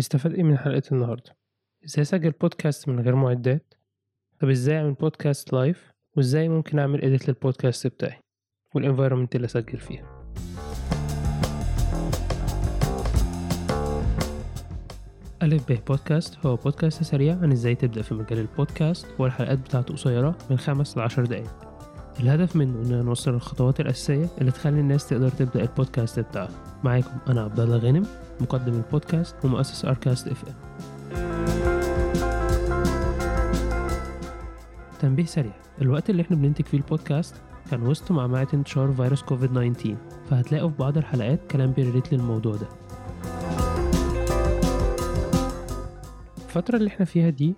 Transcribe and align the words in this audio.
نستفاد 0.00 0.34
إيه 0.34 0.42
من 0.42 0.58
حلقة 0.58 0.82
النهاردة؟ 0.92 1.36
إزاي 1.84 2.02
أسجل 2.02 2.30
بودكاست 2.30 2.88
من 2.88 3.00
غير 3.00 3.14
معدات؟ 3.14 3.74
طب 4.40 4.48
إزاي 4.48 4.78
أعمل 4.78 4.92
بودكاست 4.92 5.52
live 5.52 5.90
وإزاي 6.16 6.48
ممكن 6.48 6.78
أعمل 6.78 7.04
edit 7.04 7.28
للبودكاست 7.28 7.86
بتاعي؟ 7.86 8.18
وال 8.74 8.83
environment 8.83 9.36
اللي 9.36 9.44
أسجل 9.44 9.78
فيها. 9.78 10.20
ألف 15.42 15.72
ب 15.72 15.84
بودكاست 15.88 16.46
هو 16.46 16.56
بودكاست 16.56 17.02
سريع 17.02 17.38
عن 17.38 17.52
إزاي 17.52 17.74
تبدأ 17.74 18.02
في 18.02 18.14
مجال 18.14 18.38
البودكاست 18.38 19.06
والحلقات 19.18 19.58
بتاعته 19.58 19.94
قصيرة 19.94 20.38
من 20.50 20.58
خمس 20.58 20.96
لعشر 20.96 21.24
دقايق. 21.24 21.69
الهدف 22.20 22.56
منه 22.56 22.78
إننا 22.82 23.02
نوصل 23.02 23.34
الخطوات 23.34 23.80
الأساسية 23.80 24.26
اللي 24.40 24.50
تخلي 24.50 24.80
الناس 24.80 25.08
تقدر 25.08 25.28
تبدأ 25.28 25.62
البودكاست 25.62 26.20
بتاعها. 26.20 26.48
معاكم 26.84 27.10
أنا 27.28 27.42
عبد 27.42 27.60
الله 27.60 27.76
غانم 27.76 28.06
مقدم 28.40 28.74
البودكاست 28.74 29.36
ومؤسس 29.44 29.84
أركاست 29.84 30.28
إف 30.28 30.44
إم. 30.48 30.54
تنبيه 35.00 35.24
سريع 35.24 35.52
الوقت 35.82 36.10
اللي 36.10 36.22
إحنا 36.22 36.36
بننتج 36.36 36.64
فيه 36.64 36.78
البودكاست 36.78 37.34
كان 37.70 37.82
وسط 37.86 38.12
معمعة 38.12 38.48
انتشار 38.54 38.92
فيروس 38.92 39.22
كوفيد 39.22 39.50
19 39.50 39.96
فهتلاقوا 40.30 40.70
في 40.70 40.76
بعض 40.78 40.96
الحلقات 40.98 41.40
كلام 41.50 41.72
بي 41.72 41.82
relate 41.82 42.12
للموضوع 42.12 42.56
ده. 42.56 42.68
الفترة 46.48 46.76
اللي 46.76 46.88
إحنا 46.88 47.04
فيها 47.04 47.30
دي 47.30 47.54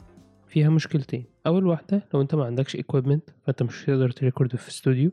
فيها 0.52 0.68
مشكلتين. 0.68 1.24
أول 1.46 1.66
واحدة 1.66 2.08
لو 2.14 2.20
أنت 2.20 2.34
ما 2.34 2.44
عندكش 2.44 2.76
equipment 2.76 3.20
فأنت 3.42 3.62
مش 3.62 3.84
هتقدر 3.84 4.10
ت 4.10 4.17
record 4.17 4.56
في 4.56 4.68
استوديو. 4.68 5.10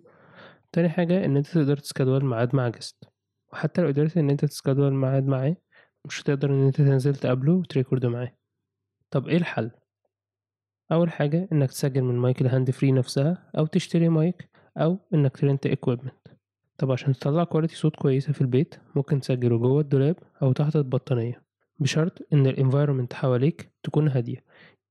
تاني 0.71 0.89
حاجة 0.89 1.25
إن 1.25 1.38
أنت 1.38 1.47
تقدر 1.47 1.77
ت 1.77 1.83
schedule 1.83 2.26
ميعاد 2.25 2.55
مع 2.55 2.70
guest 2.70 3.03
وحتى 3.53 3.81
لو 3.81 3.88
قدرت 3.88 4.17
إن 4.17 4.30
أنت 4.30 4.45
ت 4.45 4.51
schedule 4.51 4.94
ميعاد 4.94 5.27
معاه 5.27 5.55
مش 6.05 6.21
هتقدر 6.21 6.49
إن 6.49 6.66
أنت 6.66 6.77
تنزل 6.77 7.16
تقابله 7.16 7.53
وت 7.53 7.66
record 7.66 8.05
معاه. 8.05 8.31
طب 9.11 9.27
إيه 9.27 9.38
الحل؟ 9.38 9.71
أول 10.91 11.11
حاجة 11.11 11.47
إنك 11.52 11.69
تسجل 11.69 12.02
من 12.02 12.16
mic 12.16 12.42
ال 12.42 12.47
hand 12.47 12.72
free 12.72 12.92
نفسها 12.92 13.49
أو 13.58 13.66
تشتري 13.66 14.09
مايك 14.09 14.49
أو 14.77 14.97
إنك 15.14 15.38
ت 15.38 15.44
rent 15.44 15.67
equipment. 15.67 16.33
طب 16.77 16.92
عشان 16.92 17.14
تطلع 17.14 17.44
quality 17.44 17.75
صوت 17.75 17.95
كويسة 17.95 18.33
في 18.33 18.42
البيت 18.42 18.75
ممكن 18.95 19.19
تسجله 19.19 19.58
جوه 19.58 19.81
الدولاب 19.81 20.16
أو 20.42 20.52
تحت 20.52 20.75
البطانية. 20.75 21.44
بشرط 21.80 22.27
إن 22.33 22.47
ال 22.47 22.53
environment 22.53 23.14
حواليك 23.14 23.71
تكون 23.83 24.08
هادية. 24.08 24.44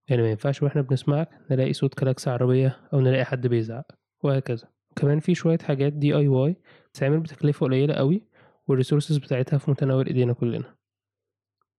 يعني 0.08 0.22
ما 0.22 0.30
ينفعش 0.30 0.62
وإحنا 0.62 0.82
بنسمعك 0.82 1.28
نلاقي 1.50 1.72
صوت 1.72 1.94
كلاكس 1.94 2.28
عربية 2.28 2.80
أو 2.92 3.00
نلاقي 3.00 3.24
حد 3.24 3.46
بيزعق 3.46 3.86
وهكذا. 4.24 4.68
وكمان 4.90 5.20
في 5.20 5.34
شوية 5.34 5.58
حاجات 5.58 5.92
DIY 5.92 6.56
بتتعمل 6.92 7.20
بتكلفة 7.20 7.66
قليلة 7.66 7.94
قوي 7.94 8.22
وال 8.68 8.77
resources 8.77 9.16
بتاعتها 9.16 9.58
في 9.58 9.70
متناول 9.70 10.06
إيدينا 10.06 10.32
كلنا. 10.32 10.74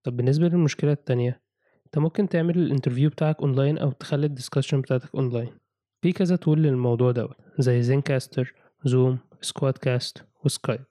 طب 0.03 0.17
بالنسبة 0.17 0.47
للمشكلة 0.47 0.91
التانية 0.91 1.41
أنت 1.85 1.97
ممكن 1.97 2.29
تعمل 2.29 2.57
ال 2.57 2.62
interview 2.62 3.09
بتاعك 3.09 3.41
اونلاين 3.41 3.77
أو 3.77 3.91
تخلي 3.91 4.25
ال 4.25 4.30
discussion 4.30 4.81
بتاعتك 4.81 5.15
اونلاين 5.15 5.49
في 6.01 6.11
كذا 6.11 6.35
tool 6.35 6.63
للموضوع 6.63 7.11
دوت 7.11 7.35
زي 7.59 7.81
Zencastr 7.81 8.53
Zoom 8.85 9.19
SquadCast 9.41 9.73
و 9.77 10.25
Skype 10.45 10.81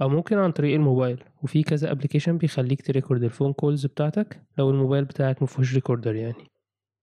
أو 0.00 0.08
ممكن 0.08 0.38
عن 0.38 0.52
طريق 0.52 0.74
الموبايل 0.74 1.24
وفي 1.42 1.62
كذا 1.62 1.90
application 1.90 2.38
بيخليك 2.38 2.82
ت 2.82 2.88
record 2.88 3.24
ال 3.24 3.29
phone 3.29 3.52
calls 3.52 3.86
بتاعتك 3.86 4.42
لو 4.58 4.70
الموبايل 4.70 5.04
بتاعك 5.04 5.42
مفيهوش 5.42 5.74
recorder 5.74 6.14
يعني. 6.14 6.51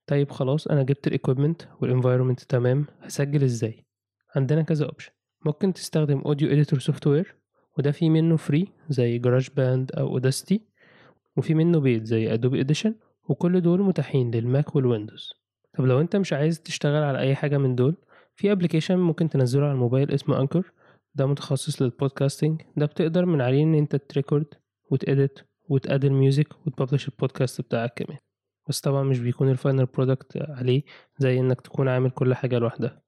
طيب 0.09 0.31
خلاص 0.31 0.67
أنا 0.67 0.83
جبت 0.83 1.07
ال 1.07 1.13
equipment 1.13 1.61
وال 1.81 1.90
environment 1.90 2.39
تمام 2.39 2.85
هسجل 3.01 3.43
إزاي؟ 3.43 3.85
عندنا 4.35 4.61
كذا 4.61 4.85
option 4.85 5.11
ممكن 5.45 5.73
تستخدم 5.73 6.19
audio 6.19 6.51
editor 6.51 6.79
software 6.79 7.35
وده 7.77 7.91
في 7.91 8.09
منه 8.09 8.35
free 8.35 8.67
زي 8.89 9.17
GarageBand 9.17 9.91
أو 9.91 10.07
Audacity 10.07 10.61
وفي 11.37 11.53
منه 11.53 11.79
paid 11.79 12.05
زي 12.05 12.33
Adobe 12.33 12.59
Audition 12.59 12.95
وكل 13.29 13.61
دول 13.61 13.81
متاحين 13.81 14.31
لل 14.31 14.49
Mac 14.49 14.75
وال 14.75 14.87
Windows 14.87 15.29
طب 15.77 15.85
لو 15.85 16.01
أنت 16.01 16.15
مش 16.15 16.33
عايز 16.33 16.61
تشتغل 16.61 17.03
على 17.03 17.19
أي 17.19 17.35
حاجة 17.35 17.57
من 17.57 17.75
دول 17.75 17.95
في 18.35 18.51
application 18.51 18.97
ممكن 18.97 19.29
تنزله 19.29 19.63
على 19.63 19.73
الموبايل 19.73 20.11
اسمه 20.11 20.41
Anchor 20.41 20.71
ده 21.15 21.25
متخصص 21.25 21.81
لل 21.81 21.95
podcasting 21.95 22.61
ده 22.77 22.85
بتقدر 22.85 23.25
من 23.25 23.41
عليه 23.41 23.63
إن 23.63 23.73
أنت 23.75 23.95
ت 23.95 24.03
record 24.03 24.47
وت 24.91 25.07
edit 25.07 25.39
وت 25.69 25.84
add 25.84 26.05
ال 26.05 26.15
music 26.15 26.67
وت 26.67 26.76
publish 26.76 27.07
البودكاست 27.07 27.61
بتاعك 27.61 27.93
كمان. 27.95 28.17
بس 28.69 28.81
طبعا 28.81 29.03
مش 29.03 29.19
بيكون 29.19 29.49
ال 29.49 29.55
final 29.55 29.85
product 29.85 30.37
عليه 30.37 30.83
زي 31.17 31.39
إنك 31.39 31.61
تكون 31.61 31.87
عامل 31.87 32.09
كل 32.09 32.33
حاجة 32.33 32.57
لوحدها. 32.57 33.01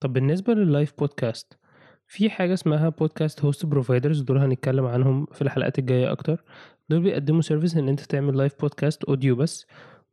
طب 0.00 0.12
بالنسبة 0.12 0.54
لل 0.54 0.67
live 0.67 0.92
بودكاست 0.98 1.58
في 2.06 2.30
حاجة 2.30 2.54
اسمها 2.54 2.88
podcast 2.88 3.44
host 3.44 3.66
providers 3.66 4.20
دول 4.20 4.38
هنتكلم 4.38 4.86
عنهم 4.86 5.26
في 5.26 5.42
الحلقات 5.42 5.78
الجاية 5.78 6.12
أكتر. 6.12 6.44
دول 6.88 7.00
بيقدموا 7.00 7.40
service 7.40 7.76
إن 7.76 7.88
أنت 7.88 8.00
تعمل 8.00 8.36
live 8.36 8.60
podcast 8.60 9.04
audio 9.04 9.36
بس 9.36 9.66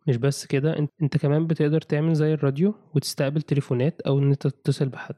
مش 0.07 0.17
بس 0.17 0.45
كده 0.45 0.87
أنت, 1.01 1.17
كمان 1.17 1.47
بتقدر 1.47 1.81
تعمل 1.81 2.13
زي 2.13 2.33
الراديو 2.33 2.75
وتستقبل 2.95 3.41
تليفونات 3.41 4.01
أو 4.01 4.19
إن 4.19 4.29
أنت 4.29 4.47
تتصل 4.47 4.89
بحد. 4.89 5.15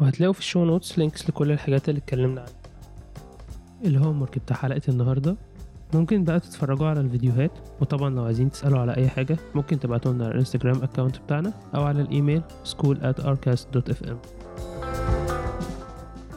وهتلاقوا 0.00 0.32
في 0.32 0.40
ال 0.40 0.45
show 0.45 0.64
notes 0.64 0.98
links 0.98 1.28
لكل 1.30 1.50
الحاجات 1.50 1.88
اللي 1.88 1.98
اتكلمنا 1.98 2.40
عنها. 2.40 2.54
ال 3.84 4.22
homework 4.22 4.38
بتاع 4.38 4.56
حلقة 4.56 4.82
النهاردة؟ 4.88 5.36
ممكن 5.94 6.24
بقى 6.24 6.40
تتفرجوا 6.40 6.86
على 6.86 7.00
الفيديوهات 7.00 7.50
وطبعا 7.80 8.10
لو 8.10 8.24
عايزين 8.24 8.50
تسألوا 8.50 8.78
على 8.78 8.96
أي 8.96 9.08
حاجة 9.08 9.36
ممكن 9.54 9.78
تبعتوا 9.80 10.12
لنا 10.12 10.24
على 10.24 10.32
ال 10.34 10.39
Instagram 10.39 10.82
account 10.82 11.18
بتاعنا 11.18 11.52
أو 11.74 11.82
على 11.84 12.00
الإيميل 12.02 12.42
school 12.64 12.96
at 12.96 13.22
arcast.fm 13.22 14.14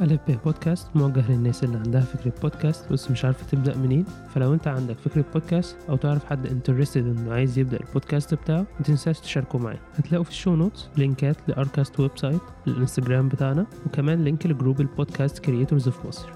ألف 0.02 0.20
ب 0.28 0.38
بودكاست 0.46 0.88
موجه 0.96 1.32
للناس 1.32 1.64
اللي 1.64 1.78
عندها 1.78 2.02
فكرة 2.02 2.34
بودكاست 2.42 2.92
بس 2.94 3.12
مش 3.12 3.26
عارفة 3.26 3.46
تبدأ 3.52 3.78
منين 3.78 4.06
فلو 4.36 4.54
أنت 4.54 4.68
عندك 4.68 4.98
فكرة 4.98 5.26
بودكاست 5.34 5.76
أو 5.90 5.96
تعرف 5.96 6.26
حد 6.26 6.48
interested 6.48 7.06
إنه 7.08 7.34
عايز 7.34 7.60
يبدأ 7.60 7.80
البودكاست 7.80 8.34
بتاعه 8.34 8.66
متنساش 8.80 9.20
تشاركه 9.20 9.60
معاه 9.60 9.80
هتلاقوا 9.98 10.24
في 10.24 10.30
ال 10.32 10.36
show 10.36 10.56
notes 10.56 10.90
لينكات 10.98 11.38
لأركاست 11.48 12.00
website 12.00 12.42
الانستجرام 12.68 13.30
بتاعنا 13.30 13.66
وكمان 13.86 14.24
link 14.24 14.46
لجروب 14.46 14.82
ال 14.82 14.89
podcast 14.89 15.40
creators 15.40 15.90
في 15.90 16.08
مصر 16.08 16.30